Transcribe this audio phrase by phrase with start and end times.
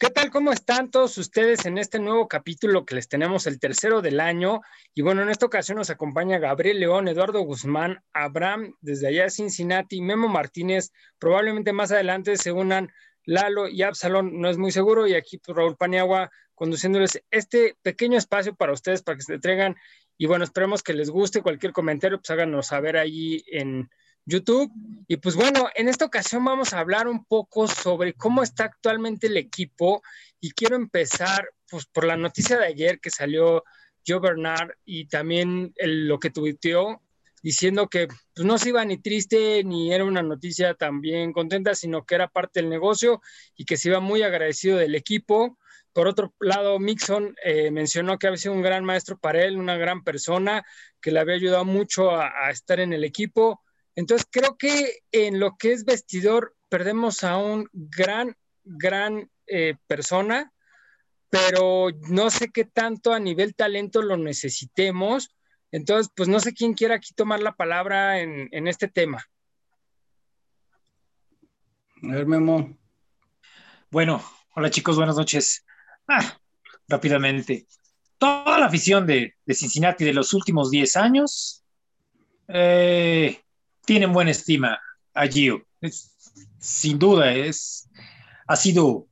[0.00, 0.30] ¿Qué tal?
[0.30, 4.60] ¿Cómo están todos ustedes en este nuevo capítulo que les tenemos el tercero del año?
[4.94, 9.30] Y bueno, en esta ocasión nos acompaña Gabriel León, Eduardo Guzmán, Abraham desde allá de
[9.30, 12.92] Cincinnati, Memo Martínez, probablemente más adelante se unan
[13.24, 18.18] Lalo y Absalón, no es muy seguro, y aquí pues, Raúl Paniagua conduciéndoles este pequeño
[18.18, 19.74] espacio para ustedes, para que se entregan.
[20.16, 23.90] Y bueno, esperemos que les guste cualquier comentario, pues háganos saber ahí en,
[24.28, 24.70] YouTube.
[25.08, 29.26] Y pues bueno, en esta ocasión vamos a hablar un poco sobre cómo está actualmente
[29.26, 30.02] el equipo
[30.38, 33.64] y quiero empezar pues por la noticia de ayer que salió
[34.06, 37.02] Joe Bernard y también lo que tuiteó
[37.42, 42.04] diciendo que pues, no se iba ni triste ni era una noticia también contenta, sino
[42.04, 43.22] que era parte del negocio
[43.56, 45.58] y que se iba muy agradecido del equipo.
[45.94, 49.76] Por otro lado, Mixon eh, mencionó que había sido un gran maestro para él, una
[49.76, 50.64] gran persona,
[51.00, 53.62] que le había ayudado mucho a estar en el equipo
[53.98, 60.52] entonces, creo que en lo que es vestidor, perdemos a un gran, gran eh, persona,
[61.30, 65.34] pero no sé qué tanto a nivel talento lo necesitemos.
[65.72, 69.20] Entonces, pues no sé quién quiera aquí tomar la palabra en, este tema.
[72.00, 72.78] A ver, Memo.
[73.90, 74.22] Bueno,
[74.54, 75.66] hola chicos, buenas noches.
[76.06, 76.38] Ah,
[76.86, 77.66] rápidamente.
[78.16, 81.64] Toda la afición de, de Cincinnati de los últimos 10 años
[82.46, 83.42] eh,
[83.88, 84.78] tienen buena estima
[85.14, 85.64] a Gio.
[86.58, 87.88] sin duda, es,
[88.46, 89.06] ha, sido,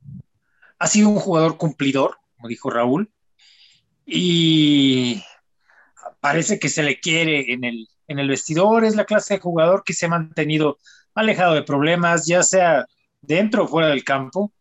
[0.77, 3.11] ha sido un jugador cumplidor, como dijo Raúl,
[4.05, 5.23] y
[6.19, 9.83] parece que se le quiere en el, en el vestidor, es la clase de jugador
[9.83, 10.77] que se ha mantenido
[11.15, 12.85] alejado de problemas, ya sea
[13.19, 14.53] dentro o fuera del campo.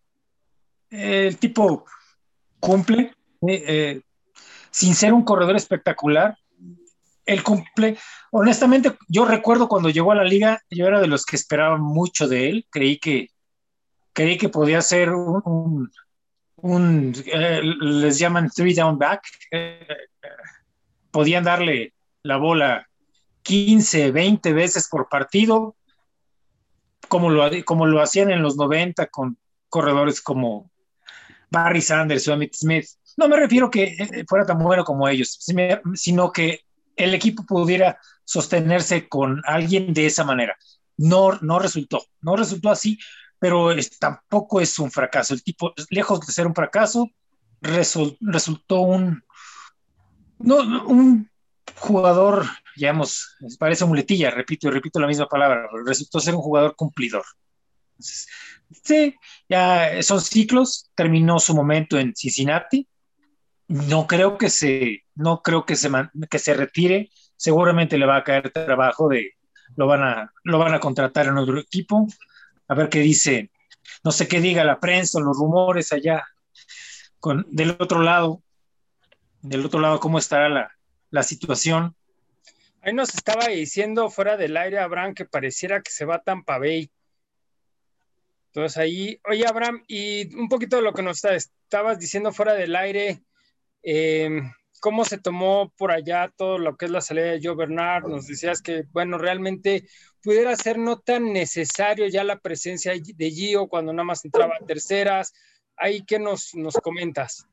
[0.89, 1.84] El tipo
[2.59, 3.12] cumple,
[3.47, 4.00] eh, eh,
[4.70, 6.39] sin ser un corredor espectacular,
[7.27, 7.98] él cumple.
[8.30, 12.28] Honestamente, yo recuerdo cuando llegó a la liga, yo era de los que esperaban mucho
[12.28, 12.66] de él.
[12.70, 13.30] Creí que,
[14.12, 15.91] creí que podía ser un,
[16.62, 19.22] eh, les llaman three down back.
[19.50, 19.86] Eh,
[21.10, 21.92] podían darle
[22.22, 22.88] la bola
[23.43, 25.76] 15, 20 veces por partido,
[27.08, 29.37] como lo, como lo hacían en los 90 con
[29.69, 30.70] corredores como
[31.50, 32.87] Barry Sanders o Emmett Smith.
[33.16, 35.38] No me refiero que eh, fuera tan bueno como ellos,
[35.94, 36.66] sino que
[36.96, 40.56] el equipo pudiera sostenerse con alguien de esa manera.
[40.96, 42.98] No, no resultó, no resultó así,
[43.38, 43.70] pero
[44.00, 45.34] tampoco es un fracaso.
[45.34, 47.10] El tipo, lejos de ser un fracaso,
[47.60, 49.22] resultó un,
[50.38, 51.30] no, un
[51.76, 52.46] jugador,
[52.76, 57.24] digamos, parece muletilla, repito y repito la misma palabra, resultó ser un jugador cumplidor.
[57.98, 59.14] sí,
[59.48, 62.86] ya son ciclos, terminó su momento en Cincinnati,
[63.69, 65.91] no creo que se, no creo que se,
[66.31, 67.10] que se retire.
[67.37, 69.34] Seguramente le va a caer trabajo de,
[69.77, 72.06] lo van a, lo van a contratar en otro equipo.
[72.69, 73.50] A ver qué dice,
[74.05, 76.25] no sé qué diga la prensa, los rumores allá.
[77.19, 78.43] Con, del otro lado,
[79.43, 80.71] del otro lado, cómo estará la,
[81.10, 81.94] la situación.
[82.82, 86.59] Ahí nos estaba diciendo fuera del aire, Abraham, que pareciera que se va a Tampa
[86.59, 86.91] Bay.
[88.49, 92.76] Entonces ahí, oye, Abraham, y un poquito de lo que nos estabas diciendo fuera del
[92.76, 93.22] aire,
[93.88, 94.28] eh,
[94.80, 98.06] ¿Cómo se tomó por allá todo lo que es la salida de Joe Bernard?
[98.06, 99.88] Nos decías que, bueno, realmente
[100.22, 105.32] pudiera ser no tan necesario ya la presencia de Gio cuando nada más entraba terceras.
[105.76, 107.46] Ahí, ¿qué nos, nos comentas?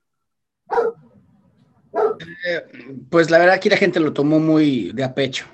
[2.48, 2.66] Eh,
[3.10, 5.46] pues la verdad aquí la gente lo tomó muy de a pecho.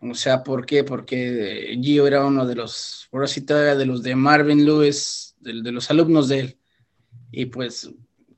[0.00, 0.84] O sea, ¿por qué?
[0.84, 5.90] Porque Gio era uno de los, por así de los de Marvin Lewis, de los
[5.90, 6.58] alumnos de él.
[7.30, 7.90] Y pues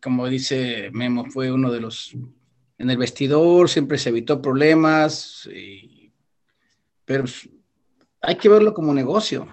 [0.05, 2.15] como dice Memo, fue uno de los
[2.77, 5.49] en el vestidor, siempre se evitó problemas,
[7.07, 7.25] pero
[8.21, 9.49] hay que verlo como negocio.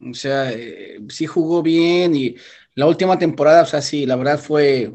[0.00, 2.36] O sea, eh, sí jugó bien y
[2.76, 4.92] la última temporada, o sea, sí, la verdad fue,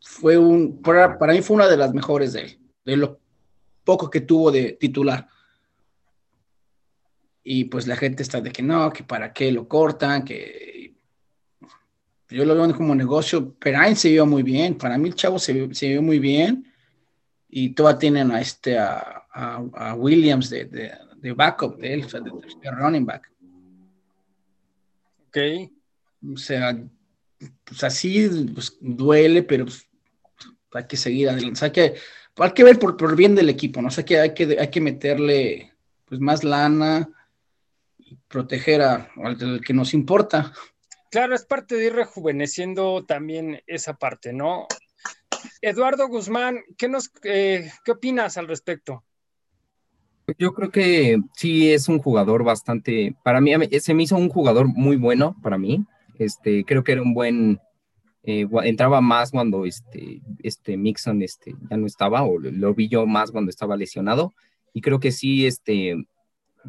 [0.00, 3.18] fue un, para, para mí fue una de las mejores de él, de lo
[3.82, 5.26] poco que tuvo de titular.
[7.42, 10.71] Y pues la gente está de que no, que para qué lo cortan, que
[12.32, 13.54] yo lo veo como negocio.
[13.54, 14.76] Perain se vio muy bien.
[14.76, 16.72] Para mí el chavo se, vio muy bien.
[17.48, 19.18] Y todavía tienen a este a,
[19.96, 23.30] Williams de, de, backup de él, de, running back.
[25.28, 25.38] Ok.
[26.34, 26.78] O sea,
[27.64, 29.86] pues así pues, duele, pero pues,
[30.72, 31.64] hay que seguir adelante.
[31.64, 31.94] hay que,
[32.36, 33.90] hay que ver por, el bien del equipo, ¿no?
[33.90, 35.72] sé que hay que, hay que meterle
[36.04, 37.08] pues más lana
[37.98, 40.52] y proteger a, al que nos importa.
[41.12, 44.66] Claro, es parte de ir rejuveneciendo también esa parte, ¿no?
[45.60, 49.04] Eduardo Guzmán, ¿qué, nos, eh, ¿qué opinas al respecto?
[50.38, 54.66] Yo creo que sí es un jugador bastante, para mí se me hizo un jugador
[54.66, 55.84] muy bueno para mí.
[56.18, 57.60] Este, creo que era un buen,
[58.22, 63.04] eh, entraba más cuando este, este Mixon este, ya no estaba, o lo vi yo
[63.04, 64.32] más cuando estaba lesionado,
[64.72, 66.06] y creo que sí, este,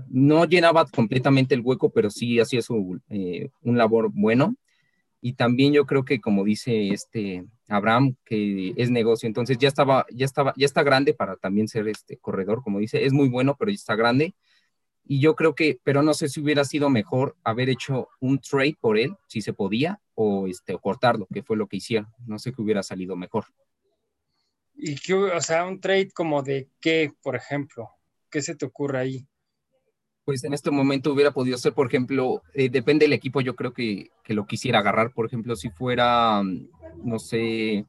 [0.09, 4.55] no llenaba completamente el hueco, pero sí hacía su, eh, un labor bueno.
[5.21, 10.05] Y también yo creo que, como dice este Abraham, que es negocio, entonces ya estaba,
[10.11, 13.55] ya estaba, ya está grande para también ser este corredor, como dice, es muy bueno,
[13.57, 14.35] pero ya está grande.
[15.05, 18.77] Y yo creo que, pero no sé si hubiera sido mejor haber hecho un trade
[18.79, 22.07] por él, si se podía, o, este, o cortarlo, que fue lo que hicieron.
[22.25, 23.45] No sé qué hubiera salido mejor.
[24.75, 27.89] ¿Y qué, o sea, un trade como de qué, por ejemplo?
[28.29, 29.27] ¿Qué se te ocurre ahí?
[30.25, 33.73] Pues en este momento hubiera podido ser, por ejemplo, eh, depende del equipo, yo creo
[33.73, 36.69] que, que, lo quisiera agarrar, por ejemplo, si fuera, mm,
[37.03, 37.85] no sé,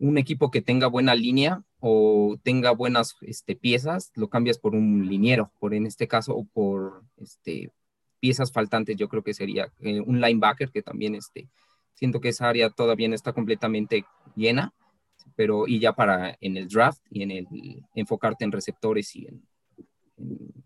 [0.00, 5.06] un equipo que tenga buena línea o tenga buenas este, piezas, lo cambias por un
[5.08, 7.70] liniero, por en este caso, o por este,
[8.18, 11.48] piezas faltantes, yo creo que sería eh, un linebacker, que también este,
[11.94, 14.72] siento que esa área todavía no está completamente llena,
[15.36, 17.46] pero y ya para en el draft y en el
[17.94, 19.42] enfocarte en receptores y en,
[20.16, 20.64] en,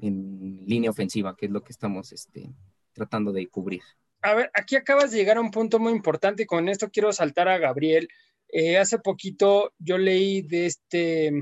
[0.00, 2.50] línea ofensiva, que es lo que estamos este,
[2.92, 3.82] tratando de cubrir.
[4.22, 7.12] A ver, aquí acabas de llegar a un punto muy importante y con esto quiero
[7.12, 8.08] saltar a Gabriel.
[8.48, 11.32] Eh, hace poquito yo leí de este,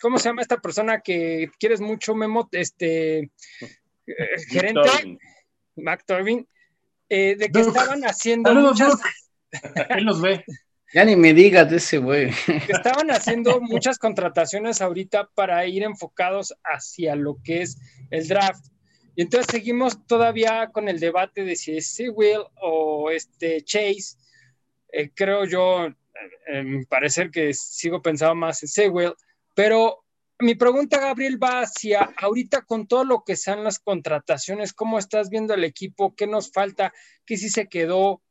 [0.00, 2.48] ¿cómo se llama esta persona que quieres mucho, Memo?
[2.52, 3.30] Este, eh,
[4.48, 5.18] gerente,
[5.76, 6.48] Mac Tobin,
[7.08, 8.94] eh, de que estaban haciendo muchas...
[9.90, 10.44] Él los ve.
[10.92, 12.30] Ya ni me digas de ese güey.
[12.68, 17.78] Estaban haciendo muchas contrataciones ahorita para ir enfocados hacia lo que es
[18.10, 18.66] el draft.
[19.14, 24.16] Y entonces seguimos todavía con el debate de si es Sewell o este Chase.
[24.92, 25.88] Eh, creo yo,
[26.64, 29.14] mi parecer que sigo pensando más en Sewell,
[29.54, 30.04] pero
[30.38, 35.30] mi pregunta, Gabriel, va hacia ahorita con todo lo que sean las contrataciones, ¿cómo estás
[35.30, 36.14] viendo el equipo?
[36.14, 36.92] ¿Qué nos falta?
[37.24, 38.22] ¿Qué sí se quedó?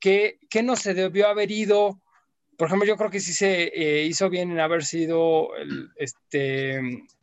[0.00, 2.00] ¿Qué, no se debió haber ido?
[2.56, 5.50] Por ejemplo, yo creo que sí se eh, hizo bien en haber sido
[5.96, 6.80] este,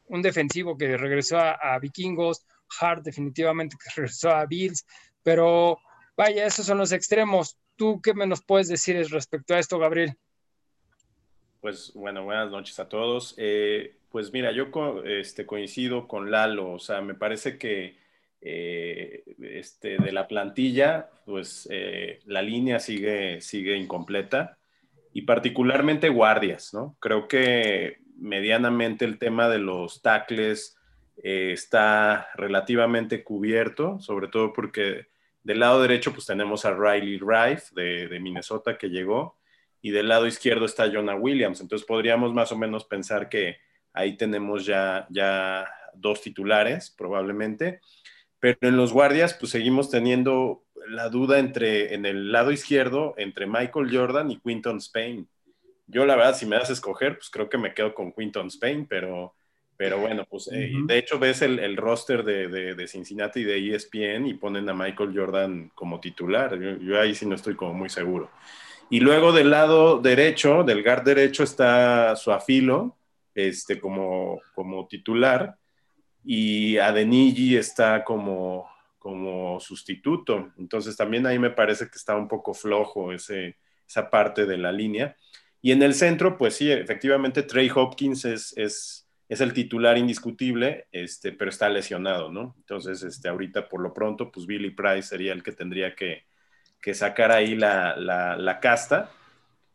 [0.08, 2.46] un defensivo que regresó a, Vikingos,
[2.80, 4.86] Hart definitivamente que regresó a Bills,
[5.24, 5.80] pero
[6.16, 7.58] vaya, esos son los extremos.
[7.76, 10.16] ¿Tú qué me nos puedes decir respecto a esto, Gabriel?
[11.62, 13.36] Pues bueno, buenas noches a todos.
[13.38, 14.70] Eh, pues mira, yo
[15.06, 17.98] este, coincido con Lalo, o sea, me parece que
[18.42, 24.57] eh, este, de la plantilla, pues eh, la línea sigue, sigue incompleta.
[25.13, 26.95] Y particularmente guardias, ¿no?
[27.00, 30.78] Creo que medianamente el tema de los tackles
[31.24, 35.07] eh, está relativamente cubierto, sobre todo porque
[35.44, 39.38] del lado derecho pues tenemos a Riley Rife de, de Minnesota que llegó
[39.81, 43.57] y del lado izquierdo está Jonah Williams, entonces podríamos más o menos pensar que
[43.94, 47.80] ahí tenemos ya, ya dos titulares probablemente
[48.39, 53.48] pero en los guardias, pues seguimos teniendo la duda entre, en el lado izquierdo, entre
[53.48, 55.28] Michael Jordan y Quinton Spain.
[55.88, 58.48] Yo, la verdad, si me das a escoger, pues creo que me quedo con Quinton
[58.48, 59.34] Spain, pero,
[59.75, 63.44] pero bueno, pues eh, de hecho ves el, el roster de, de, de, Cincinnati y
[63.44, 66.60] de ESPN y ponen a Michael Jordan como titular.
[66.60, 68.30] Yo, yo, ahí sí no estoy como muy seguro.
[68.90, 72.98] Y luego del lado derecho, del guard derecho, está Suafilo,
[73.36, 75.57] este, como, como titular
[76.30, 78.70] y Adeniji está como,
[79.00, 80.52] como sustituto.
[80.58, 83.56] Entonces también ahí me parece que está un poco flojo ese,
[83.88, 85.16] esa parte de la línea.
[85.62, 90.88] Y en el centro, pues sí, efectivamente Trey Hopkins es, es, es el titular indiscutible,
[90.92, 92.56] este, pero está lesionado, ¿no?
[92.57, 96.26] Entonces, este, ahorita por lo pronto, pues Billy Price sería el que tendría que,
[96.81, 99.12] que sacar ahí la, la, la casta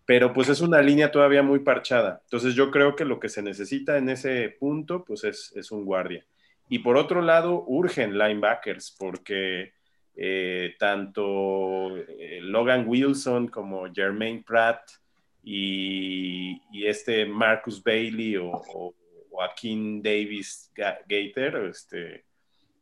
[0.04, 2.21] pero pues es una línea todavía muy parchada.
[2.25, 5.85] Entonces yo creo que lo que se necesita en ese punto, pues es, es un
[5.85, 6.26] guardia.
[6.72, 9.74] Y por otro lado, urgen linebackers porque
[10.16, 14.80] eh, tanto eh, Logan Wilson como Jermaine Pratt
[15.42, 18.94] y, este Marcus Bailey o, o
[19.28, 22.24] Joaquín Davis Gator, este,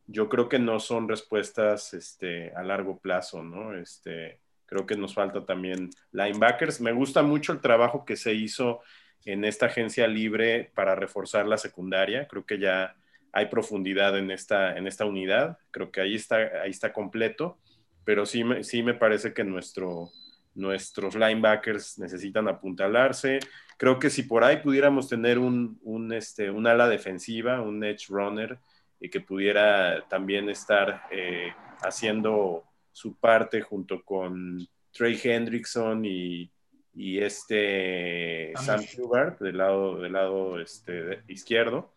[0.07, 3.77] yo creo que no son respuestas este, a largo plazo, ¿no?
[3.77, 6.81] Este, creo que nos falta también linebackers.
[6.81, 8.83] Me gusta mucho el trabajo que se hizo
[9.25, 12.29] en esta agencia libre para reforzar la secundaria.
[12.29, 12.95] Creo que ya
[13.33, 15.59] hay profundidad en esta, en esta unidad.
[15.71, 17.59] Creo que ahí está, ahí está completo,
[18.05, 20.11] pero sí me, sí me parece que nuestro,
[20.55, 23.41] nuestros linebackers necesitan apuntalarse.
[23.77, 28.07] Creo que si por ahí pudiéramos tener un, un, este, un ala defensiva, un edge
[28.09, 28.59] runner,
[29.01, 36.51] y que pudiera también estar eh, haciendo su parte junto con Trey Hendrickson y,
[36.93, 41.95] y este Sam Hubert del lado, del lado este, izquierdo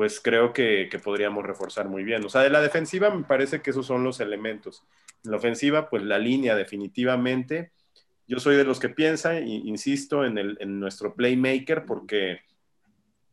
[0.00, 2.24] pues creo que, que, podríamos reforzar muy bien.
[2.24, 4.82] O sea, de la defensiva me parece que esos son los elementos.
[5.22, 7.72] En la ofensiva, pues la línea definitivamente.
[8.26, 12.40] Yo soy de los que piensan, insisto, en, el, en nuestro playmaker, porque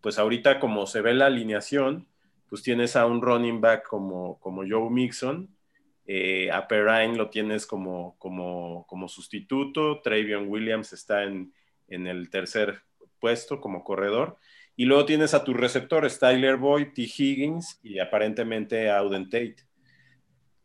[0.02, 2.06] pues ahorita como se ve la alineación,
[2.50, 5.48] pues tienes a un running back como, como Joe Mixon,
[6.06, 11.54] eh, a Perrine lo tienes como, como, como sustituto, Travion Williams está en,
[11.88, 12.82] en, el tercer
[13.22, 14.36] puesto como corredor,
[14.78, 17.02] y luego tienes a tu receptor, Tyler Boyd, T.
[17.02, 19.58] Higgins y aparentemente Auden Tate.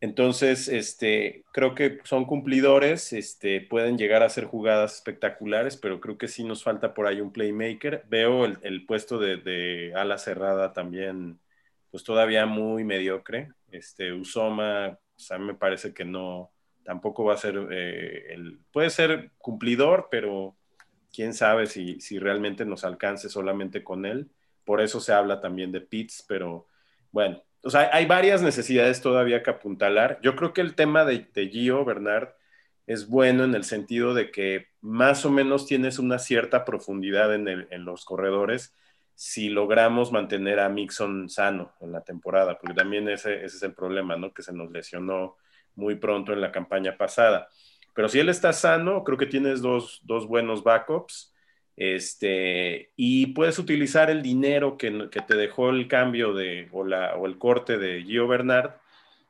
[0.03, 6.19] Entonces, este, creo que son cumplidores, este, pueden llegar a hacer jugadas espectaculares, pero creo
[6.19, 8.05] que sí nos falta por ahí un playmaker.
[8.09, 11.41] Veo el, puesto de, de, ala cerrada también,
[11.91, 13.49] pues todavía muy mediocre.
[13.71, 16.53] Este, Usoma, pues a mí me parece que no,
[16.85, 20.57] tampoco va a ser, eh, el, puede ser cumplidor, pero
[21.13, 24.31] quién sabe si, si realmente nos alcance solamente con él.
[24.65, 26.67] Por eso se habla también de Pitts, pero
[27.11, 30.19] bueno, o sea, hay varias necesidades todavía que apuntalar.
[30.23, 32.31] Yo creo que el tema de, Gio, Bernard,
[32.87, 37.47] es bueno en el sentido de que más o menos tienes una cierta profundidad en,
[37.47, 38.75] el, en los corredores
[39.15, 43.75] si logramos mantener a Mixon sano en la temporada, porque también ese, ese, es el
[43.75, 44.33] problema, ¿no?
[44.33, 45.37] Que se nos lesionó
[45.77, 47.49] muy pronto en la campaña pasada.
[47.95, 51.33] Pero si él está sano, creo que tienes dos, dos buenos backups
[51.77, 57.27] este, y puedes utilizar el dinero que, te dejó el cambio de, o, la, o
[57.27, 58.73] el corte de Gio Bernard,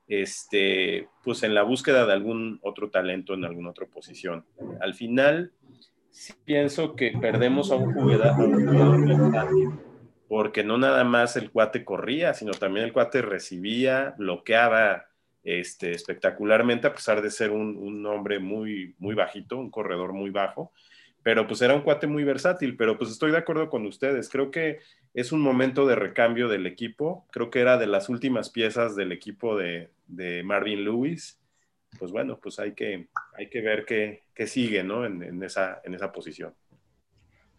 [0.08, 4.44] este, pues en la búsqueda de algún otro talento en alguna otra posición.
[4.80, 5.52] Al final,
[6.10, 9.48] sí pienso que perdemos a un jugador,
[10.28, 15.06] porque no nada más el cuate corría, sino también el cuate recibía, bloqueaba
[15.44, 20.30] este, espectacularmente, a pesar de ser un, un hombre muy, muy bajito, un corredor muy
[20.30, 20.72] bajo
[21.22, 24.50] pero pues era un cuate muy versátil, pero pues estoy de acuerdo con ustedes, creo
[24.50, 24.80] que
[25.14, 29.12] es un momento de recambio del equipo, creo que era de las últimas piezas del
[29.12, 31.38] equipo de, de Marvin Lewis,
[31.98, 35.04] pues bueno, pues hay que, hay que ver qué, qué sigue, ¿no?
[35.04, 36.54] En, esa, en esa posición.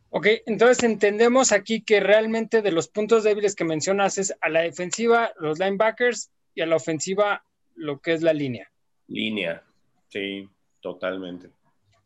[0.09, 4.61] Ok, entonces entendemos aquí que realmente de los puntos débiles que mencionas es a la
[4.61, 8.69] defensiva los linebackers y a la ofensiva lo que es la línea.
[9.07, 9.63] Línea,
[10.09, 10.47] sí,
[10.81, 11.49] totalmente.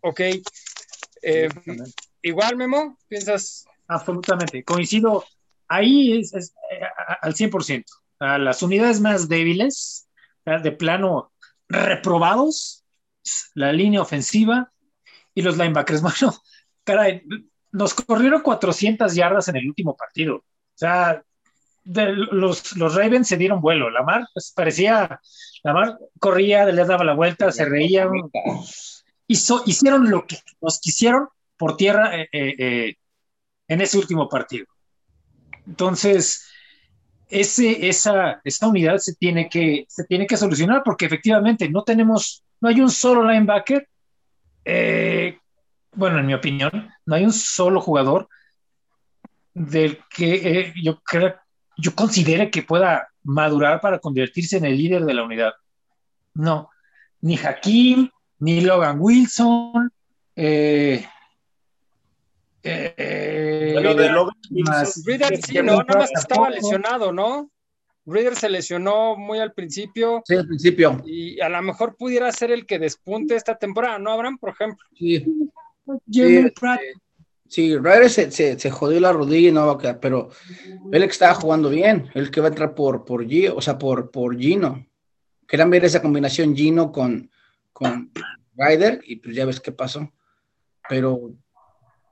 [0.01, 0.21] Ok,
[1.21, 1.49] eh,
[2.21, 3.65] igual, Memo, ¿piensas?
[3.87, 5.23] Absolutamente, coincido.
[5.67, 6.81] Ahí es, es eh,
[7.21, 7.85] al 100%.
[8.19, 10.07] A las unidades más débiles,
[10.45, 11.31] de plano
[11.67, 12.85] reprobados,
[13.53, 14.71] la línea ofensiva
[15.33, 16.01] y los linebackers.
[16.01, 16.35] Bueno,
[16.83, 17.23] caray,
[17.71, 20.37] nos corrieron 400 yardas en el último partido.
[20.37, 20.43] O
[20.79, 21.23] sea,
[21.87, 23.89] de, los, los Ravens se dieron vuelo.
[23.89, 25.19] La mar pues, parecía,
[25.63, 28.07] la mar corría, le daba la vuelta, se reía
[29.27, 31.27] hizo, hicieron lo que nos quisieron
[31.57, 32.95] por tierra eh, eh, eh,
[33.67, 34.65] en ese último partido.
[35.65, 36.47] Entonces,
[37.29, 42.43] ese, esa, esa unidad se tiene, que, se tiene que solucionar porque efectivamente no tenemos,
[42.61, 43.87] no hay un solo linebacker,
[44.65, 45.37] eh,
[45.93, 46.71] bueno, en mi opinión,
[47.05, 48.29] no hay un solo jugador
[49.53, 51.35] del que eh, yo creo,
[51.77, 55.53] yo considere que pueda madurar para convertirse en el líder de la unidad.
[56.33, 56.69] No,
[57.21, 59.91] ni Hakim, ni Logan Wilson.
[60.35, 61.05] Eh,
[62.63, 65.03] eh, de Logan Wilson.
[65.05, 67.51] Reader sí, no, nada más estaba lesionado, ¿no?
[68.05, 70.21] Reader se lesionó muy al principio.
[70.25, 71.01] Sí, al principio.
[71.05, 74.37] Y a lo mejor pudiera ser el que despunte esta temporada, ¿no, Abraham?
[74.37, 74.85] Por ejemplo.
[74.97, 75.25] Sí.
[76.09, 76.51] Sí,
[77.47, 80.29] sí Ryder se, se, se, jodió la rodilla y no va a quedar, pero
[80.91, 84.11] él estaba jugando bien, el que va a entrar por, por Gio, o sea, por,
[84.11, 84.85] por Gino.
[85.47, 87.31] Querían ver esa combinación Gino con,
[87.71, 88.11] con
[88.55, 90.11] Ryder y pues ya ves qué pasó.
[90.89, 91.33] Pero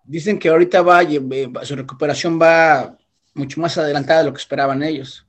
[0.03, 1.01] dicen que ahorita va,
[1.63, 2.97] su recuperación va
[3.33, 5.27] mucho más adelantada de lo que esperaban ellos.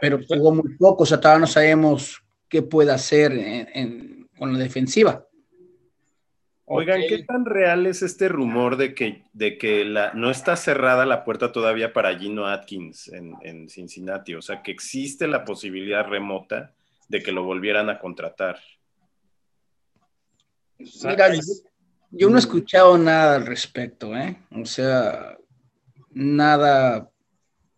[0.00, 4.52] Pero jugó muy poco, o sea, todavía no sabemos qué puede hacer en, en, con
[4.52, 5.27] la defensiva.
[6.70, 11.06] Oigan, ¿qué tan real es este rumor de que, de que la, no está cerrada
[11.06, 14.34] la puerta todavía para Gino Atkins en, en Cincinnati?
[14.34, 16.74] O sea, que existe la posibilidad remota
[17.08, 18.58] de que lo volvieran a contratar.
[20.78, 21.40] Mira, yo,
[22.10, 24.36] yo, no he escuchado nada al respecto, ¿eh?
[24.52, 25.36] O sea,
[26.10, 27.10] nada.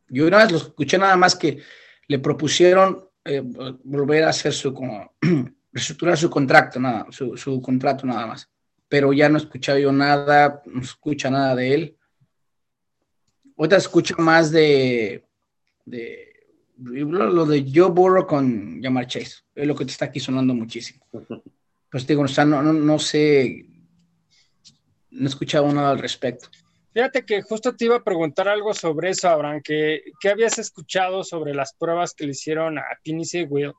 [0.09, 1.63] Yo una vez lo escuché nada más que
[2.09, 3.41] le propusieron eh,
[3.85, 5.15] volver a hacer su como,
[5.73, 8.51] reestructurar su contrato, nada, su, su, contrato nada más.
[8.91, 11.97] Pero ya no he escuchado yo nada, no escucha nada de él.
[13.57, 15.25] Ahorita escucho más de,
[15.87, 16.31] de
[16.77, 19.37] lo de Joe Burrow con Jamar Chase.
[19.55, 21.07] Es lo que te está aquí sonando muchísimo.
[21.89, 23.65] Pues digo, no, no, no sé,
[25.11, 26.49] no he escuchado nada al respecto.
[26.93, 31.23] Fíjate que justo te iba a preguntar algo sobre eso, Abraham, que, ¿qué habías escuchado
[31.23, 33.73] sobre las pruebas que le hicieron a Pinisi Will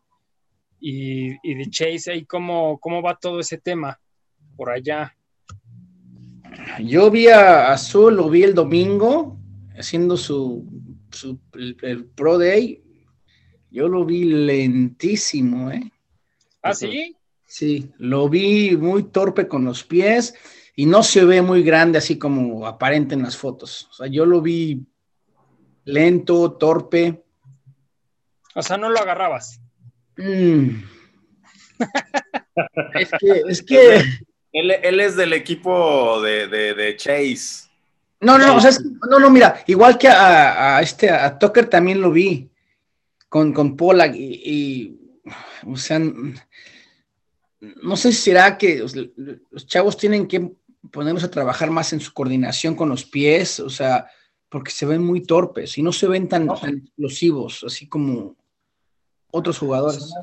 [0.79, 3.99] y, y de Chase y cómo, cómo va todo ese tema
[4.61, 5.17] por allá?
[6.81, 9.39] Yo vi a Azul, lo vi el domingo
[9.75, 10.67] haciendo su,
[11.09, 12.83] su el, Pro Day.
[13.71, 15.91] Yo lo vi lentísimo, ¿eh?
[16.61, 17.17] ¿Ah, sí?
[17.43, 20.35] Sí, lo vi muy torpe con los pies
[20.75, 23.87] y no se ve muy grande así como aparente en las fotos.
[23.89, 24.85] O sea, yo lo vi
[25.85, 27.23] lento, torpe.
[28.53, 29.59] O sea, no lo agarrabas.
[30.17, 30.83] Mm.
[32.93, 34.03] es que, es que.
[34.51, 37.69] Él, es del equipo de, Chase.
[38.19, 38.71] No, no, o sea,
[39.09, 42.49] no, no, mira, igual que a, este, a Tucker también lo vi
[43.29, 44.99] con, con Pollack y,
[45.65, 48.83] o sea, no sé si será que
[49.49, 50.51] los chavos tienen que
[50.91, 54.07] ponernos a trabajar más en su coordinación con los pies, o sea,
[54.49, 58.35] porque se ven muy torpes y no se ven tan, explosivos, así como
[59.31, 60.13] otros jugadores.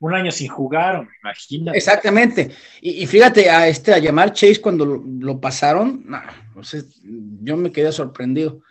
[0.00, 1.76] Un año sin jugar, imagínate.
[1.76, 2.50] Exactamente.
[2.80, 6.20] Y, fíjate, a este, a llamar Chase cuando lo, pasaron, no,
[7.42, 8.62] yo me quedé sorprendido.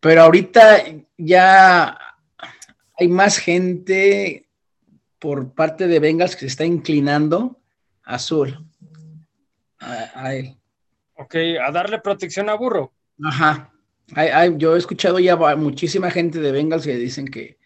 [0.00, 0.82] Pero ahorita
[1.16, 1.96] ya
[2.98, 4.48] hay más gente
[5.20, 7.60] por parte de Bengals que se está inclinando
[8.02, 8.66] a Azul
[9.78, 10.56] a, él.
[11.14, 12.92] Ok, a darle protección a Burro.
[13.22, 13.72] Ajá.
[14.56, 17.59] yo he escuchado ya muchísima gente de Bengals que dicen que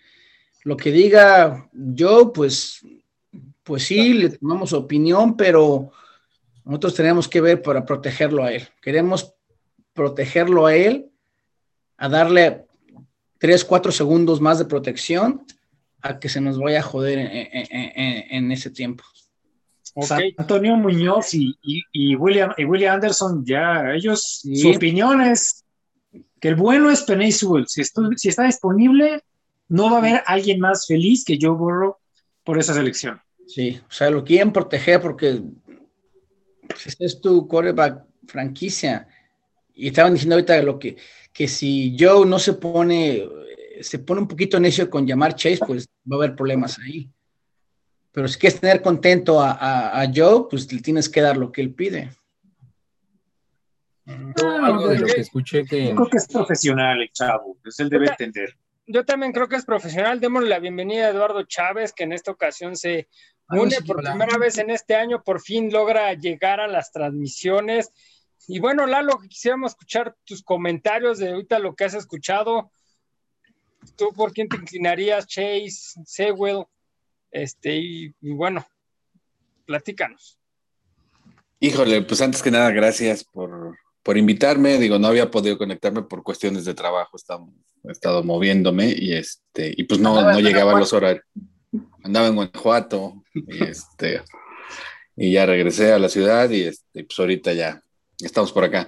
[0.65, 2.81] lo que diga yo, pues,
[3.63, 5.93] pues sí, le tomamos opinión, pero
[6.65, 8.67] nosotros tenemos que ver para protegerlo a él.
[8.81, 9.35] Queremos
[9.93, 11.11] protegerlo a él,
[11.99, 12.65] a darle
[13.39, 15.45] tres, cuatro segundos más de protección
[16.01, 19.05] a que se nos vaya a joder en ese tiempo.
[20.37, 25.65] Antonio Muñoz y, William, y William Anderson, ya, ellos, su opinión es
[26.41, 27.67] que el bueno es Penny Sewell.
[27.69, 27.83] Si,
[28.17, 29.23] si está disponible,
[29.75, 31.97] no va a haber alguien más feliz que Joe Burrow
[32.45, 33.21] por esa selección.
[33.49, 35.43] Sí, o sea, lo quieren proteger porque
[36.69, 39.09] pues, es tu coreback franquicia.
[39.75, 40.97] Y estaban diciendo ahorita lo que,
[41.33, 43.29] que si Joe no se pone,
[43.81, 47.11] se pone un poquito necio con llamar Chase, pues va a haber problemas ahí.
[48.13, 51.75] Pero si quieres tener contento a, Joe, pues le tienes que dar lo que él
[51.75, 52.13] pide.
[54.07, 55.89] algo de lo que escuché que...
[55.89, 58.57] Yo creo que es profesional el chavo, pues él debe entender.
[58.87, 60.21] Yo también creo que es profesional.
[60.21, 63.09] Démosle la bienvenida a Eduardo Chávez, que en esta ocasión se
[63.49, 67.93] une por primera vez en este año, por fin logra llegar a las transmisiones.
[68.47, 72.71] Y bueno, Lalo, quisiéramos escuchar tus comentarios de ahorita lo que has escuchado.
[73.97, 76.65] ¿Tú por quién te inclinarías, Chase, Sewell?
[77.31, 78.67] Este, y, bueno,
[79.67, 80.39] platícanos.
[81.59, 83.79] Híjole, pues antes que nada, gracias por,
[84.13, 84.79] invitarme.
[84.79, 89.85] Digo, no había podido conectarme por cuestiones de trabajo, he estado moviéndome y este, y
[89.85, 91.25] pues no, no llegaba a los horarios.
[92.03, 94.23] Andaba en Guanajuato y este,
[95.17, 97.83] y ya regresé a la ciudad y este, pues ahorita ya
[98.21, 98.87] estamos por acá.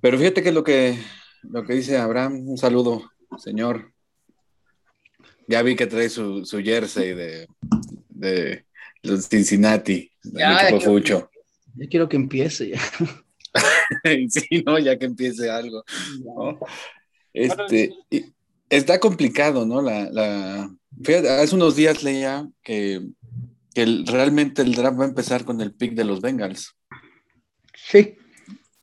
[0.00, 0.98] Pero fíjate que lo que,
[1.42, 3.92] lo que dice Abraham, un saludo, señor.
[5.46, 7.46] Ya vi que trae su, su jersey de,
[8.08, 8.64] de
[9.02, 10.10] los Cincinnati.
[10.24, 10.98] Ya, ya, quiero,
[11.74, 12.80] ya quiero que empiece ya.
[14.28, 15.84] sí, no, ya que empiece algo.
[17.32, 17.94] Este,
[18.68, 19.80] está complicado, ¿no?
[19.80, 23.06] La, la, fíjate, hace unos días leía que,
[23.74, 26.76] que realmente el draft va a empezar con el pick de los Bengals.
[27.74, 28.16] Sí.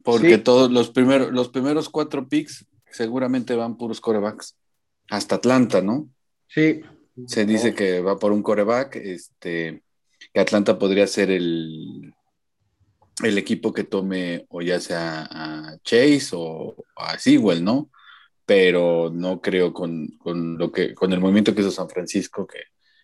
[0.04, 4.58] Porque todos los primeros, los primeros cuatro picks seguramente van puros corebacks.
[5.10, 6.10] Hasta Atlanta, ¿no?
[6.48, 6.82] Sí.
[7.28, 9.84] Se dice que va por un coreback, este,
[10.34, 12.14] que Atlanta podría ser el,
[13.24, 17.90] el equipo que tome o ya sea a Chase o a Sewell, ¿no?
[18.46, 22.60] Pero no creo con, lo que, con el movimiento que hizo San Francisco, que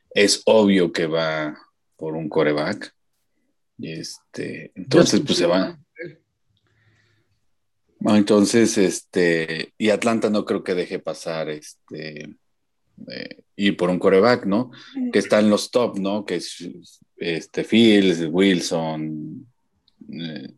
[0.09, 1.57] es obvio que va
[1.95, 2.93] por un coreback.
[3.77, 5.85] Y este, entonces, pues se van.
[7.99, 12.35] Entonces, este, y Atlanta no creo que deje pasar este
[13.07, 14.71] eh, ir por un coreback, ¿no?
[15.11, 16.25] Que está en los top, ¿no?
[16.25, 16.69] Que es
[17.17, 19.47] este, Fields, Wilson
[20.11, 20.53] eh,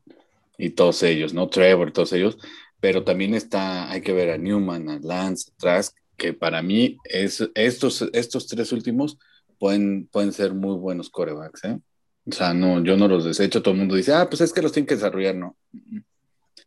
[0.57, 1.47] y todos ellos, ¿no?
[1.49, 2.38] Trevor, todos ellos.
[2.79, 7.49] Pero también está, hay que ver a Newman, a Lance, Trask, que para mí es,
[7.55, 9.17] estos, estos tres últimos
[9.57, 11.79] pueden, pueden ser muy buenos corebacks, ¿eh?
[12.25, 13.62] O sea, no, yo no los desecho.
[13.62, 15.57] Todo el mundo dice, ah, pues es que los tienen que desarrollar, no.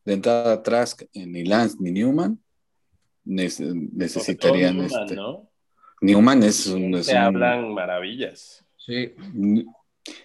[0.04, 2.42] De entrada, Trask, ni Lance ni Newman
[3.24, 4.80] necesitarían.
[4.80, 5.16] este,
[6.00, 7.02] Newman es un...
[7.02, 8.64] Se hablan maravillas.
[8.76, 9.12] Sí.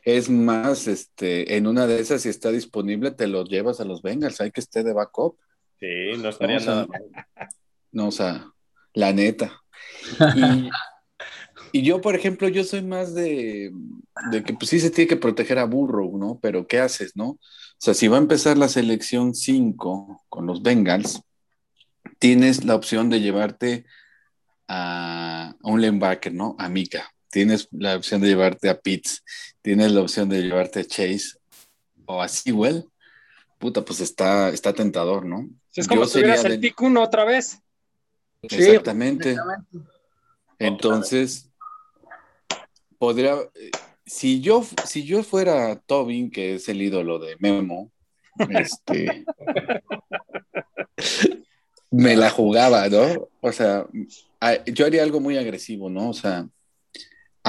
[0.04, 4.02] Es más, este, en una de esas, si está disponible, te lo llevas a los
[4.02, 5.38] Bengals, hay que esté de backup.
[5.80, 5.88] Sí,
[6.18, 7.02] no estaría No, o sea, nada mal.
[7.92, 8.52] No, o sea,
[8.94, 9.62] la neta.
[10.36, 10.70] Y,
[11.80, 13.72] y yo, por ejemplo, yo soy más de,
[14.32, 16.40] de que pues sí se tiene que proteger a Burrow, ¿no?
[16.42, 17.30] Pero ¿qué haces, no?
[17.30, 17.40] O
[17.80, 21.22] sea, si va a empezar la selección 5 con los Bengals,
[22.20, 23.86] tienes la opción de llevarte
[24.68, 26.56] a, a un linebacker, ¿no?
[26.58, 27.12] A Mika.
[27.38, 29.24] Tienes la opción de llevarte a Pitts.
[29.62, 31.38] Tienes la opción de llevarte a Chase
[32.08, 32.86] o a Sewell.
[33.60, 35.48] Puta, pues está, está tentador, ¿no?
[35.76, 37.60] Es como Yo si tuvieras el de- pick uno otra vez.
[38.50, 39.34] Sí, Exactamente.
[39.34, 39.92] exactamente.
[40.58, 41.52] Entonces,
[42.98, 43.36] podría,
[44.04, 47.92] si yo, si yo fuera Tobin, que es el ídolo de Memo,
[48.50, 49.26] este,
[51.92, 53.30] me la jugaba, ¿no?
[53.42, 53.86] O sea,
[54.66, 56.10] yo haría algo muy agresivo, ¿no?
[56.10, 56.48] O sea,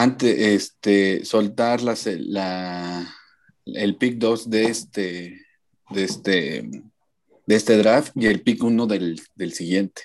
[0.03, 3.07] antes, este, soltar se- la-
[3.67, 5.41] el pick 2 de este,
[5.91, 6.71] de este,
[7.47, 10.03] de este draft y el pick 1 del, del siguiente,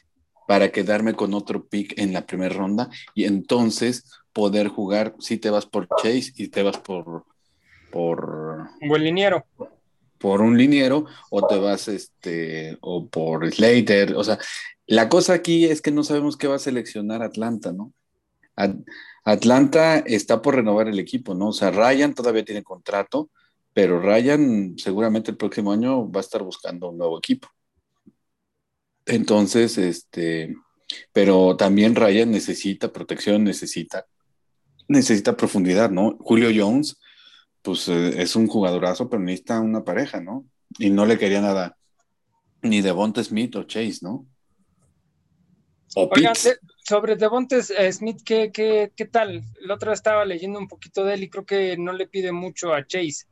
[0.48, 4.04] para quedarme con otro pick en la primera ronda y entonces
[4.34, 7.26] poder jugar si te vas por Chase y te vas por,
[7.92, 9.46] por, Un buen liniero.
[10.18, 14.40] por un liniero o te vas este o por Slater, o sea,
[14.88, 17.94] la cosa aquí es que no sabemos qué va a seleccionar Atlanta, ¿no?
[18.56, 18.76] At-
[19.24, 21.50] Atlanta está por renovar el equipo, ¿no?
[21.50, 23.30] O sea, Ryan todavía tiene contrato,
[23.74, 27.48] pero Ryan seguramente el próximo año va a estar buscando un nuevo equipo.
[29.06, 30.56] Entonces, este,
[31.12, 34.06] pero también Ryan necesita protección, necesita
[34.88, 36.18] necesita profundidad, ¿no?
[36.20, 36.98] Julio Jones
[37.62, 40.46] pues eh, es un jugadorazo, pero necesita una pareja, ¿no?
[40.78, 41.78] Y no le quería nada
[42.62, 44.28] ni Devonta Smith o Chase, ¿no?
[45.96, 46.60] O Oigan, Pitts.
[46.84, 49.42] Sobre Devontes eh, Smith, ¿qué, qué, ¿qué tal?
[49.62, 52.74] La otra estaba leyendo un poquito de él y creo que no le pide mucho
[52.74, 53.26] a Chase.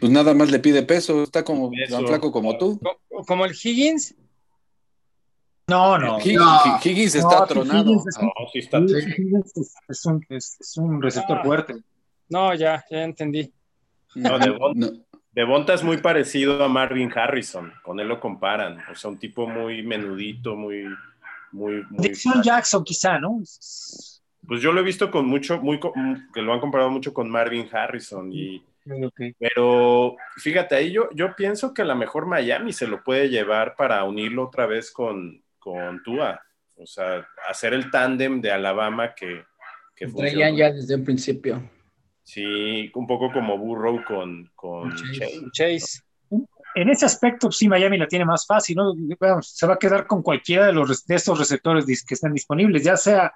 [0.00, 1.96] Pues nada más le pide peso, está como Peso.
[1.96, 2.78] tan flaco como tú.
[2.80, 4.14] Co- Como el Higgins.
[5.68, 6.18] No, no.
[6.20, 6.58] Hig- No.
[6.60, 7.90] Hig- Higgins No, está sí, tronado.
[7.90, 8.78] Higgins es- No, sí está.
[8.78, 11.44] Es, es un, es- un receptor Ah.
[11.44, 11.74] fuerte.
[12.28, 13.52] No, ya, ya entendí.
[14.14, 14.90] No, No,
[15.32, 18.78] Devonta es muy parecido a Marvin Harrison, con él lo comparan.
[18.90, 20.84] O sea, un tipo muy menudito, muy,
[21.56, 22.08] muy, muy.
[22.08, 23.40] Dixon Jackson, quizá, ¿no?
[24.46, 25.80] Pues yo lo he visto con mucho, muy,
[26.32, 28.30] que lo han comparado mucho con Marvin Harrison.
[28.32, 29.20] Y, Ok.
[29.38, 33.74] pero fíjate, ahí yo, yo pienso que a lo mejor Miami se lo puede llevar
[33.74, 36.40] para unirlo otra vez con, con Tua.
[36.76, 39.44] O sea, hacer el tándem de Alabama que,
[39.96, 41.68] que Traían ya desde un principio.
[42.22, 45.18] Sí, un poco como Burrow con, con Chase.
[45.18, 45.40] Chase.
[45.52, 46.02] Chase.
[46.76, 48.94] En ese aspecto, sí, Miami la tiene más fácil, ¿no?
[49.42, 52.96] Se va a quedar con cualquiera de, los, de estos receptores que están disponibles, ya
[52.98, 53.32] sea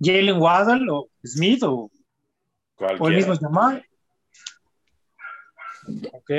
[0.00, 1.90] Jalen Waddle o Smith o,
[3.00, 3.84] o el mismo Jamal.
[6.12, 6.30] Ok.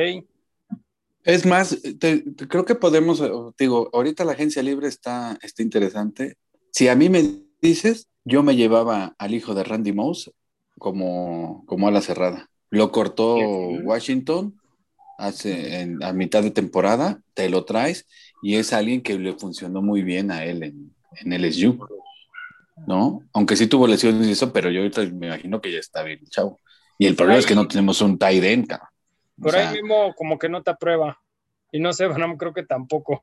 [1.23, 3.29] Es más, te- te- creo que podemos, eh,
[3.59, 6.37] digo, ahorita la agencia libre está, está interesante.
[6.71, 10.31] Si a mí me dices, yo me llevaba al hijo de Randy Moss
[10.79, 12.49] como, como ala cerrada.
[12.69, 13.35] Lo cortó.
[13.35, 14.57] Washington
[15.17, 18.07] hace, en- a mitad de temporada, te lo traes
[18.43, 21.79] y es alguien que le funcionó muy bien a él en, en LSU,
[22.87, 23.21] ¿no?
[23.33, 26.19] Aunque sí tuvo lesiones y eso, pero yo ahorita me imagino que ya está bien,
[26.29, 26.59] chavo.
[26.99, 28.89] Y el problema es que no tenemos un tight end, cabrón.
[29.39, 31.19] O Por sea, ahí mismo como que no te aprueba.
[31.71, 33.21] Y no sé, Banam creo que tampoco.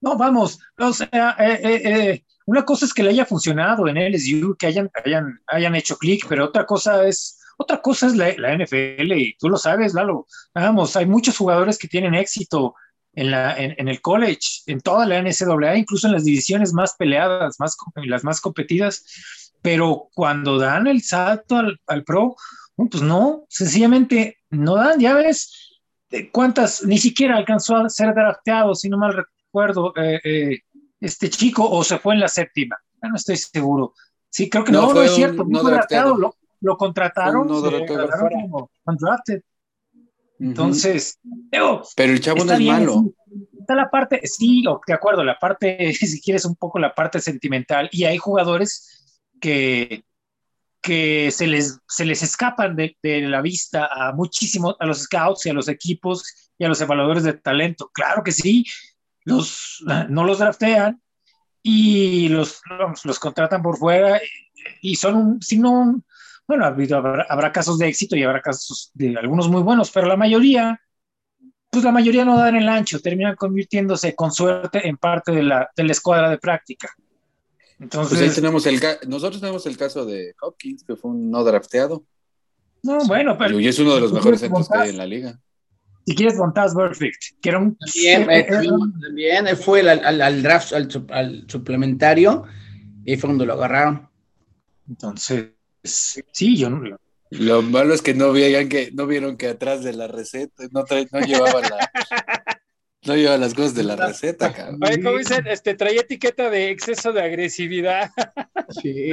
[0.00, 3.96] No, vamos, o sea, eh, eh, eh, una cosa es que le haya funcionado en
[3.96, 8.32] LSU, que hayan, hayan, hayan hecho clic, pero otra cosa es, otra cosa es la,
[8.38, 10.26] la NFL, y tú lo sabes, Lalo.
[10.54, 12.74] Vamos, hay muchos jugadores que tienen éxito
[13.14, 16.94] en, la, en, en el college, en toda la NCAA, incluso en las divisiones más
[16.96, 19.04] peleadas, más, las más competidas,
[19.60, 22.36] pero cuando dan el salto al, al pro,
[22.76, 28.14] no, pues no, sencillamente no dan, ya ves de cuántas, ni siquiera alcanzó a ser
[28.14, 30.58] drafteado, si no mal recuerdo, eh, eh,
[31.00, 33.94] este chico, o se fue en la séptima, ya no estoy seguro.
[34.30, 36.16] Sí, creo que No, no, es cierto, no fue drafteado.
[36.16, 39.42] lo, lo contrataron, no contrataron como undrafted.
[40.40, 43.12] Entonces, digo, pero el chavo no es bien, malo.
[43.58, 47.88] Está la parte, sí, de acuerdo, la parte, si quieres, un poco la parte sentimental.
[47.92, 50.04] Y hay jugadores que,
[50.80, 55.46] que se, les, se les escapan de, de la vista a muchísimos, a los scouts
[55.46, 57.90] y a los equipos y a los evaluadores de talento.
[57.92, 58.64] Claro que sí,
[59.24, 61.02] los, no los draftean
[61.62, 64.20] y los, los, los contratan por fuera
[64.80, 66.04] y son un, sino un,
[66.48, 69.90] bueno, ha habido, habrá, habrá casos de éxito y habrá casos de algunos muy buenos,
[69.92, 70.80] pero la mayoría
[71.70, 75.70] pues la mayoría no dan el ancho, terminan convirtiéndose con suerte en parte de la,
[75.76, 76.88] de la escuadra de práctica.
[77.78, 81.30] Entonces, Pues ahí tenemos el ca- nosotros tenemos el caso de Hopkins, que fue un
[81.30, 82.04] no drafteado.
[82.82, 85.38] no, bueno, pero y es uno de los mejores centros que hay en la liga.
[86.06, 87.76] si quieres, Montaz Perfect, que era un...
[87.76, 88.46] También, eh,
[89.02, 92.44] también él fue al, al, al draft, al, al suplementario,
[93.04, 94.08] y fue cuando lo agarraron.
[94.88, 95.50] Entonces,
[95.84, 96.98] sí, yo no...
[97.30, 100.84] Lo malo es que no vieron que, no vieron que atrás de la receta no,
[100.84, 101.90] trae- no llevaba la,
[103.04, 104.80] no llevaba las cosas de la receta, cabrón.
[104.82, 105.46] Oye, ¿cómo dicen?
[105.46, 108.10] Este, traía etiqueta de exceso de agresividad.
[108.80, 109.10] Sí.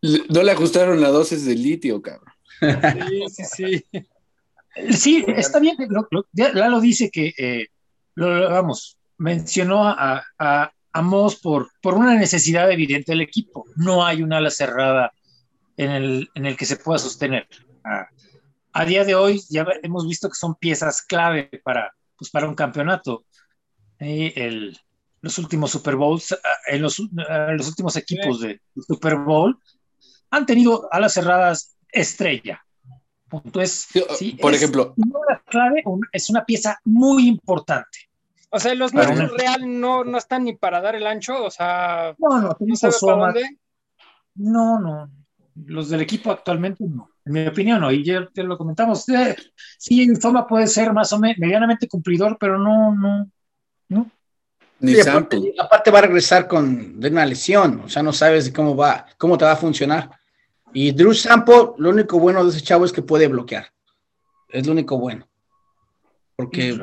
[0.00, 2.32] Le- No le ajustaron la dosis de litio, cabrón.
[2.60, 3.86] Sí, sí, sí.
[4.90, 5.76] Sí, está bien.
[5.90, 7.66] Lo, lo- ya Lalo dice que, eh,
[8.14, 13.64] lo, lo- vamos, mencionó a, a, a Moss por, por una necesidad evidente del equipo.
[13.76, 15.12] No hay una ala cerrada
[15.76, 17.46] en el, en el que se pueda sostener.
[17.84, 18.06] A,
[18.72, 22.54] a día de hoy ya hemos visto que son piezas clave para, pues, para un
[22.54, 23.24] campeonato.
[23.98, 24.78] Eh, el-
[25.20, 29.56] los últimos Super Bowls, ah, en los, ah, los últimos equipos de Super Bowl
[30.30, 32.60] han tenido alas cerradas estrella.
[33.28, 33.86] Punto es,
[34.18, 34.94] Sí, Por es- ejemplo,
[35.28, 38.10] la clave, un- es una pieza muy importante.
[38.54, 41.50] O sea, los números una- real no, no están ni para dar el ancho, o
[41.50, 43.58] sea, No, no, no sabe para dónde.
[44.34, 45.10] no, no.
[45.66, 47.10] Los del equipo actualmente no.
[47.24, 47.90] En mi opinión, no.
[47.92, 49.08] Y ya te lo comentamos.
[49.10, 49.36] eh,
[49.78, 53.30] sí, Soma puede ser más o menos medianamente cumplidor, pero no, no,
[53.88, 54.10] no.
[54.80, 58.50] ni Sí, aparte, aparte va a regresar con de una lesión, o sea, no sabes
[58.50, 60.10] cómo va, cómo te va a funcionar.
[60.72, 63.66] Y Drew Sampo, lo único bueno de ese chavo es que puede bloquear.
[64.48, 65.26] Es lo único bueno.
[66.34, 66.78] Porque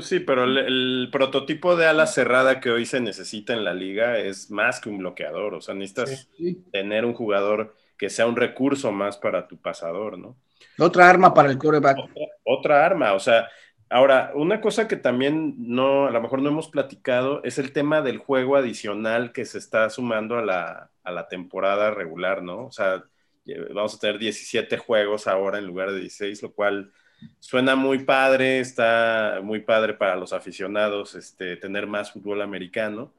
[0.00, 4.18] sí, pero el, el prototipo de ala cerrada que hoy se necesita en la liga
[4.18, 5.54] es más que un bloqueador.
[5.54, 6.28] O sea, necesitas
[6.72, 10.36] tener un jugador que sea un recurso más para tu pasador, ¿no?
[10.78, 11.98] otra arma para el quarterback.
[11.98, 13.48] Otra, otra arma, o sea,
[13.92, 18.00] ahora, una cosa que también no, a lo mejor no hemos platicado es el tema
[18.02, 22.66] del juego adicional que se está sumando a la, a la temporada regular, ¿no?
[22.66, 23.04] O sea,
[23.46, 26.92] eh, vamos a tener 17 juegos ahora en lugar de 16, lo cual
[27.40, 33.12] suena muy padre, está muy padre para los aficionados este, tener más fútbol americano,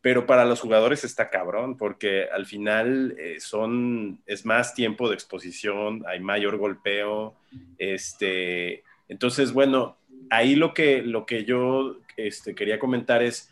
[0.00, 5.14] pero para los jugadores está cabrón, porque al final eh, son, es más tiempo de
[5.14, 7.34] exposición, hay mayor golpeo,
[7.78, 9.96] este, entonces, bueno,
[10.30, 13.50] ahí lo que, lo que yo este, quería comentar es,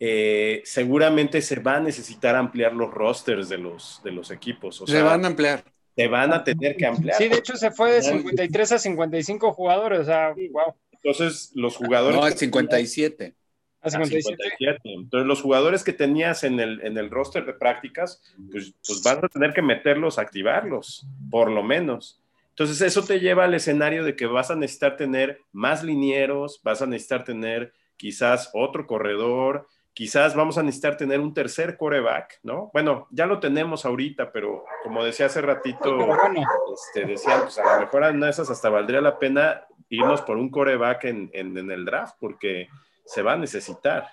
[0.00, 4.86] eh, seguramente se va a necesitar ampliar los rosters de los, de los equipos, o
[4.86, 5.64] Se sea, van a ampliar.
[5.94, 7.16] Se van a tener que ampliar.
[7.16, 11.76] Sí, de hecho se fue de 53 a 55 jugadores, o sea, wow, Entonces, los
[11.76, 12.16] jugadores...
[12.16, 13.34] No, que es 57.
[13.80, 14.22] a a 57.
[14.22, 14.80] 57.
[14.84, 19.22] Entonces, los jugadores que tenías en el, en el roster de prácticas, pues, pues vas
[19.22, 22.20] a tener que meterlos, activarlos, por lo menos.
[22.50, 26.82] Entonces, eso te lleva al escenario de que vas a necesitar tener más linieros, vas
[26.82, 32.70] a necesitar tener quizás otro corredor, quizás vamos a necesitar tener un tercer coreback, ¿no?
[32.72, 36.42] Bueno, ya lo tenemos ahorita, pero como decía hace ratito, bueno,
[36.74, 40.38] este, decían, pues a lo mejor una de esas hasta valdría la pena irnos por
[40.38, 42.68] un coreback en, en, en el draft, porque
[43.04, 44.08] se va a necesitar.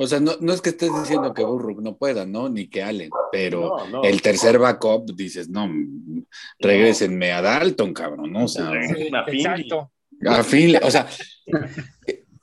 [0.00, 2.48] O sea, no, no es que estés diciendo que Burrow no pueda, ¿no?
[2.48, 4.04] Ni que Allen, pero No, no.
[4.04, 5.68] el tercer backup dices, no,
[6.60, 8.44] regrésenme a Dalton, cabrón, ¿no?
[8.44, 9.08] O sea, Sí.
[9.08, 9.40] Una Finley.
[9.40, 9.90] exacto.
[10.26, 11.06] a Finley, o sea,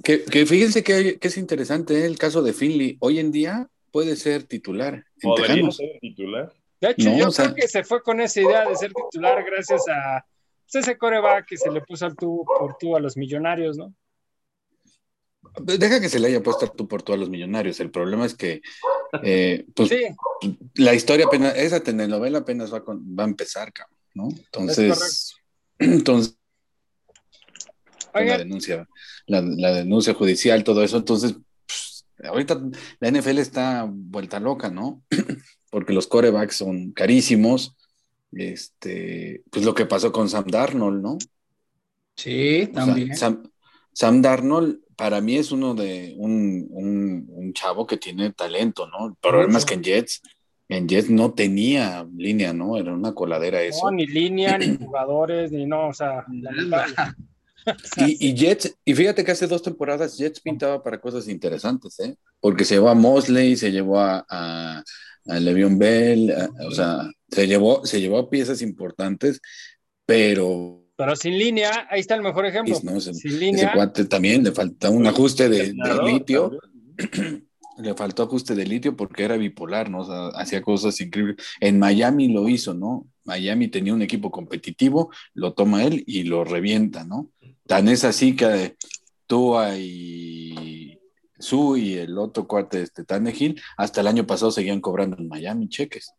[0.06, 2.06] que, que fíjense que, que es interesante ¿eh?
[2.06, 2.98] el caso de Finley.
[3.02, 6.54] Hoy en día puede ser titular en Podría ser titular.
[6.80, 8.94] De hecho, No, yo o sea- creo que se fue con esa idea de ser
[8.94, 10.26] titular gracias a
[10.72, 13.94] pues, ese coreback que se le puso al tú por tú a los millonarios, ¿no?
[15.62, 17.80] Deja que se le haya puesto tú por todos los millonarios.
[17.80, 18.62] El problema es que,
[19.24, 20.02] eh, pues, Sí,
[20.76, 24.28] la historia apenas, esa telenovela apenas va, con- va a empezar, cabrón, ¿no?
[24.30, 25.34] Entonces,
[25.80, 26.38] entonces
[28.14, 28.88] la oigan, denuncia,
[29.28, 30.98] la, la denuncia judicial, todo eso.
[30.98, 31.36] Entonces,
[31.66, 32.62] pues, ahorita
[33.00, 35.02] la NFL está vuelta loca, ¿no?
[35.72, 37.76] Porque los corebacks son carísimos.
[38.32, 41.18] Este, pues lo que pasó con Sam Darnold, ¿no?
[42.18, 43.16] Sí, O sea, también.
[43.16, 43.44] Sam,
[43.94, 49.08] Sam Darnold para mí es uno de un, un- un chavo que tiene talento, ¿no?
[49.08, 50.22] El problema es que en Jets,
[50.70, 52.78] en Jets no tenía línea, ¿no?
[52.78, 53.86] Era una coladera eso.
[53.86, 56.94] no, ni línea, ni jugadores, ni no, o sea, lamentable.
[57.96, 62.18] Y, y Jets, y fíjate que hace dos temporadas Jets pintaba para cosas interesantes, ¿eh?
[62.40, 64.84] Porque se llevó a Mosley, se llevó a, a,
[65.28, 69.40] a Le'Veon Bell, a- o sea, se llevó, se llevó a piezas importantes,
[70.06, 72.84] pero Pero sin línea, ahí está el mejor ejemplo.
[72.84, 76.98] no, ese, sin línea, cuate también le falta un ajuste de, de Claro, litio, también.
[77.78, 80.00] le faltó ajuste de litio porque era bipolar, ¿no?
[80.02, 81.38] O sea, hacía cosas increíbles.
[81.60, 83.08] En Miami lo hizo, ¿no?
[83.26, 87.32] Miami tenía un equipo competitivo, lo toma él y lo revienta, ¿no?
[87.68, 88.76] Tan es así que
[89.28, 91.00] Tua y
[91.38, 95.68] Su y el otro cuate, este Tannehill, hasta el año pasado seguían cobrando en Miami
[95.68, 96.14] cheques,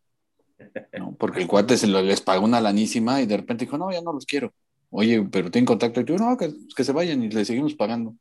[0.99, 1.15] ¿no?
[1.19, 4.03] Porque el cuate se lo, les pagó una lanísima y de repente dijo, no, ya
[4.03, 4.53] no los quiero.
[4.91, 6.01] oye, pero tienen contacto.
[6.01, 8.15] Y yo, no, que, que se vayan y le seguimos pagando.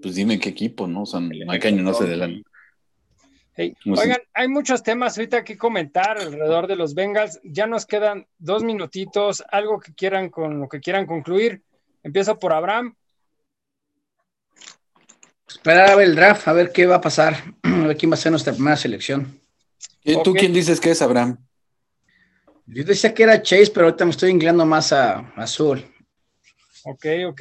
[0.00, 1.02] Pues dime qué equipo, ¿no?
[1.02, 2.42] O sea, no hay caño, no se de
[3.60, 7.40] Hey, oigan, hay muchos temas ahorita que comentar alrededor de los Bengals.
[7.42, 11.64] Ya nos quedan dos minutitos, algo que quieran con lo que quieran concluir.
[12.02, 12.94] Empiezo por Abraham.
[15.48, 18.14] Esperar a ver el draft, a ver qué va a pasar, a ver quién va
[18.14, 19.40] a ser nuestra primera selección.
[20.04, 21.38] ¿Y tú quién dices que es Abraham?
[22.66, 25.84] Yo decía que era Chase, pero ahorita me estoy inclinando más a Azul.
[26.84, 27.40] Ok, ok.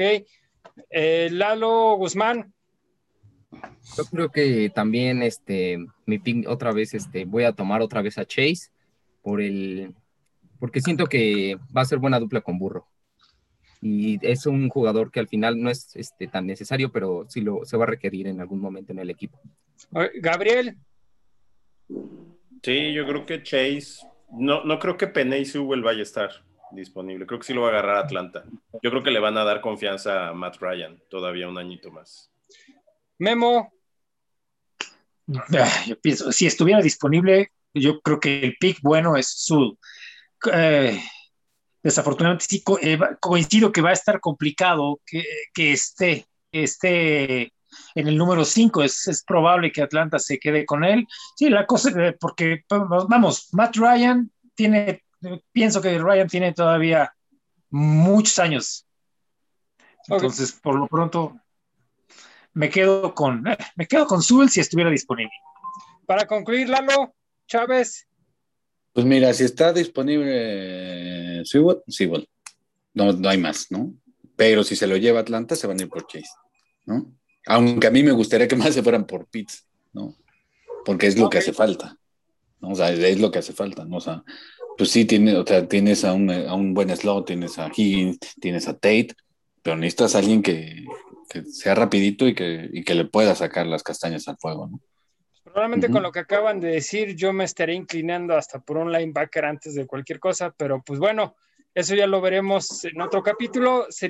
[0.89, 2.53] Eh, Lalo Guzmán.
[3.97, 8.17] Yo creo que también este mi pick otra vez este voy a tomar otra vez
[8.17, 8.69] a Chase
[9.21, 9.93] por el
[10.59, 12.87] porque siento que va a ser buena dupla con Burro.
[13.81, 17.63] Y es un jugador que al final no es este, tan necesario, pero sí lo
[17.63, 19.39] se va a requerir en algún momento en el equipo.
[20.15, 20.77] Gabriel.
[22.63, 26.31] Sí, yo creo que Chase, no, no creo que Peney Sewell vaya a estar
[26.71, 27.25] disponible.
[27.25, 28.43] Creo que sí lo va a agarrar Atlanta.
[28.81, 32.31] Yo creo que le van a dar confianza a Matt Ryan todavía un añito más.
[33.17, 33.71] Memo.
[35.57, 39.77] Ah, yo pienso, si estuviera disponible, yo creo que el pick bueno es Sul.
[40.53, 41.01] Eh,
[41.83, 47.53] desafortunadamente sí eh, coincido que va a estar complicado que, que esté, esté
[47.95, 48.83] en el número 5.
[48.83, 51.07] Es, es, probable que Atlanta se quede con él.
[51.35, 55.03] Sí, la cosa, eh, porque vamos, Matt Ryan tiene,
[55.51, 57.13] pienso que Ryan tiene todavía
[57.69, 58.85] muchos años.
[60.07, 60.61] Entonces, okay.
[60.61, 61.39] por lo pronto,
[62.53, 65.33] me quedo con, eh, me quedo con Zul si estuviera disponible.
[66.05, 67.13] Para concluir, Lalo,
[67.47, 68.06] Chávez.
[68.97, 72.27] Pues mira, si está disponible Sewell, Sewell.
[72.95, 73.93] No, no hay más, ¿no?
[74.35, 76.31] Pero si se lo lleva Atlanta, se van a ir por Chase,
[76.87, 77.13] ¿no?
[77.45, 80.15] Aunque a mí me gustaría que más se fueran por Pitts, ¿no?
[80.83, 81.95] Porque es lo que hace falta,
[82.59, 82.69] ¿no?
[82.69, 83.97] O sea, es lo que hace falta, ¿no?
[83.97, 84.23] O sea,
[84.75, 88.17] pues sí, tiene, o sea, tienes a un, a un buen slot, tienes a Higgins,
[88.41, 89.09] tienes a Tate,
[89.61, 90.85] pero necesitas a alguien que,
[91.29, 94.81] que sea rapidito y que, y que, le pueda sacar las castañas al fuego, ¿no?
[95.51, 95.93] Probablemente uh -huh.
[95.93, 99.75] con lo que acaban de decir, yo me estaré inclinando hasta por un linebacker antes
[99.75, 101.35] de cualquier cosa, pero pues bueno,
[101.73, 103.85] eso ya lo veremos en otro capítulo.
[103.89, 104.05] Sería